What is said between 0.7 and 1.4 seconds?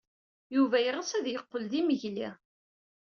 yeɣs ad